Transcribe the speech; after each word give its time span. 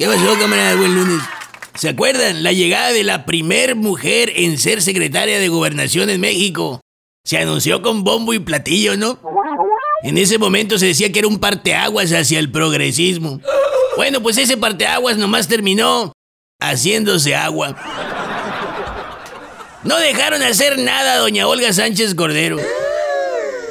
¿Qué 0.00 0.06
pasó, 0.06 0.38
camarada? 0.38 0.76
Buen 0.76 0.94
lunes. 0.94 1.20
¿Se 1.74 1.90
acuerdan? 1.90 2.42
La 2.42 2.52
llegada 2.52 2.90
de 2.90 3.04
la 3.04 3.26
primer 3.26 3.76
mujer 3.76 4.32
en 4.34 4.56
ser 4.56 4.80
secretaria 4.80 5.38
de 5.38 5.48
gobernación 5.48 6.08
en 6.08 6.22
México. 6.22 6.80
Se 7.22 7.36
anunció 7.36 7.82
con 7.82 8.02
bombo 8.02 8.32
y 8.32 8.38
platillo, 8.38 8.96
¿no? 8.96 9.18
En 10.02 10.16
ese 10.16 10.38
momento 10.38 10.78
se 10.78 10.86
decía 10.86 11.12
que 11.12 11.18
era 11.18 11.28
un 11.28 11.38
parteaguas 11.38 12.10
hacia 12.12 12.38
el 12.38 12.50
progresismo. 12.50 13.42
Bueno, 13.98 14.22
pues 14.22 14.38
ese 14.38 14.56
parteaguas 14.56 15.18
nomás 15.18 15.48
terminó 15.48 16.14
haciéndose 16.62 17.36
agua. 17.36 17.76
No 19.84 19.98
dejaron 19.98 20.42
hacer 20.42 20.78
nada 20.78 21.12
a 21.12 21.18
doña 21.18 21.46
Olga 21.46 21.74
Sánchez 21.74 22.14
Cordero. 22.14 22.56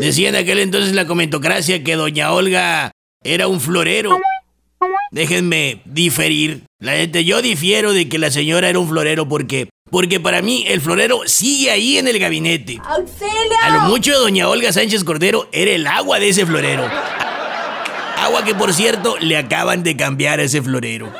Decía 0.00 0.30
en 0.30 0.34
aquel 0.34 0.58
entonces 0.58 0.92
la 0.92 1.06
comentocracia 1.06 1.84
que 1.84 1.94
doña 1.94 2.32
Olga 2.32 2.90
era 3.22 3.46
un 3.46 3.60
florero. 3.60 4.18
Déjenme 5.10 5.80
diferir. 5.84 6.62
La 6.80 6.92
gente, 6.92 7.24
yo 7.24 7.42
difiero 7.42 7.92
de 7.92 8.08
que 8.08 8.18
la 8.18 8.30
señora 8.30 8.68
era 8.68 8.78
un 8.78 8.88
florero 8.88 9.28
porque 9.28 9.68
porque 9.90 10.18
para 10.18 10.42
mí 10.42 10.64
el 10.66 10.80
florero 10.80 11.20
sigue 11.26 11.70
ahí 11.70 11.96
en 11.96 12.08
el 12.08 12.18
gabinete. 12.18 12.80
¡Auxilio! 12.84 13.56
A 13.62 13.70
lo 13.70 13.80
mucho 13.82 14.18
doña 14.18 14.48
Olga 14.48 14.72
Sánchez 14.72 15.04
Cordero 15.04 15.48
era 15.52 15.70
el 15.70 15.86
agua 15.86 16.18
de 16.18 16.28
ese 16.28 16.44
florero. 16.44 16.84
Agua 18.18 18.44
que 18.44 18.54
por 18.54 18.72
cierto 18.72 19.16
le 19.20 19.36
acaban 19.36 19.84
de 19.84 19.96
cambiar 19.96 20.40
a 20.40 20.42
ese 20.42 20.60
florero. 20.60 21.12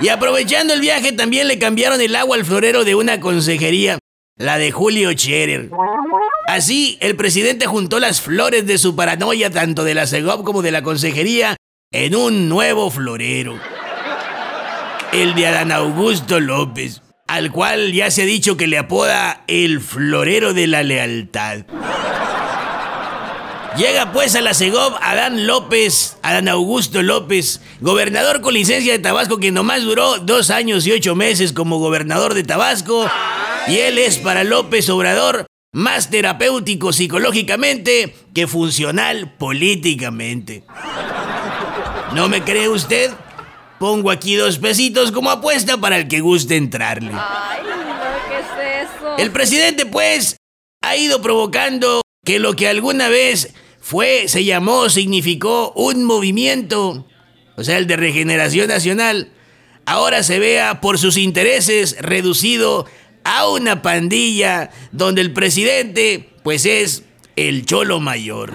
Y 0.00 0.08
aprovechando 0.08 0.74
el 0.74 0.80
viaje 0.80 1.12
también 1.12 1.46
le 1.46 1.60
cambiaron 1.60 2.00
el 2.00 2.16
agua 2.16 2.36
al 2.36 2.44
florero 2.44 2.82
de 2.82 2.96
una 2.96 3.20
consejería, 3.20 3.98
la 4.36 4.58
de 4.58 4.72
Julio 4.72 5.12
Scherer. 5.12 5.70
Así, 6.48 6.98
el 7.00 7.14
presidente 7.14 7.66
juntó 7.66 8.00
las 8.00 8.20
flores 8.20 8.66
de 8.66 8.78
su 8.78 8.96
paranoia, 8.96 9.50
tanto 9.50 9.84
de 9.84 9.94
la 9.94 10.08
CEGOP 10.08 10.44
como 10.44 10.60
de 10.60 10.72
la 10.72 10.82
consejería, 10.82 11.56
en 11.92 12.14
un 12.14 12.48
nuevo 12.48 12.90
florero. 12.90 13.58
El 15.12 15.34
de 15.34 15.46
Adán 15.46 15.72
Augusto 15.72 16.40
López, 16.40 17.02
al 17.28 17.52
cual 17.52 17.92
ya 17.92 18.10
se 18.10 18.22
ha 18.22 18.24
dicho 18.26 18.56
que 18.56 18.66
le 18.66 18.78
apoda 18.78 19.44
el 19.46 19.80
florero 19.80 20.54
de 20.54 20.66
la 20.66 20.82
lealtad. 20.82 21.66
Llega 23.76 24.12
pues 24.12 24.34
a 24.34 24.42
la 24.42 24.52
CEGOP 24.52 24.96
Adán 25.00 25.46
López, 25.46 26.18
Adán 26.22 26.48
Augusto 26.48 27.02
López, 27.02 27.60
gobernador 27.80 28.40
con 28.42 28.54
licencia 28.54 28.92
de 28.92 28.98
Tabasco 28.98 29.38
que 29.38 29.50
nomás 29.50 29.82
duró 29.82 30.18
dos 30.18 30.50
años 30.50 30.86
y 30.86 30.92
ocho 30.92 31.14
meses 31.14 31.52
como 31.52 31.78
gobernador 31.78 32.34
de 32.34 32.42
Tabasco. 32.42 33.06
Y 33.68 33.76
él 33.78 33.98
es 33.98 34.18
para 34.18 34.44
López 34.44 34.88
Obrador 34.90 35.46
más 35.72 36.10
terapéutico 36.10 36.92
psicológicamente 36.92 38.14
que 38.34 38.46
funcional 38.46 39.34
políticamente. 39.38 40.64
¿No 42.14 42.28
me 42.28 42.42
cree 42.42 42.68
usted? 42.68 43.10
Pongo 43.78 44.10
aquí 44.10 44.36
dos 44.36 44.58
pesitos 44.58 45.10
como 45.12 45.30
apuesta 45.30 45.78
para 45.78 45.96
el 45.96 46.08
que 46.08 46.20
guste 46.20 46.56
entrarle. 46.56 47.10
Ay, 47.14 47.62
no, 47.62 48.28
¿qué 48.28 48.38
es 48.38 48.90
eso? 48.96 49.16
El 49.18 49.30
presidente, 49.30 49.86
pues, 49.86 50.36
ha 50.82 50.96
ido 50.96 51.22
provocando 51.22 52.02
que 52.24 52.38
lo 52.38 52.54
que 52.54 52.68
alguna 52.68 53.08
vez 53.08 53.54
fue, 53.80 54.28
se 54.28 54.44
llamó, 54.44 54.88
significó 54.90 55.72
un 55.74 56.04
movimiento, 56.04 57.06
o 57.56 57.64
sea, 57.64 57.78
el 57.78 57.86
de 57.86 57.96
regeneración 57.96 58.68
nacional, 58.68 59.32
ahora 59.86 60.22
se 60.22 60.38
vea 60.38 60.80
por 60.80 60.98
sus 60.98 61.16
intereses 61.16 61.96
reducido 61.98 62.86
a 63.24 63.48
una 63.48 63.82
pandilla 63.82 64.70
donde 64.92 65.22
el 65.22 65.32
presidente, 65.32 66.30
pues 66.42 66.66
es 66.66 67.04
el 67.36 67.64
cholo 67.64 68.00
mayor. 68.00 68.52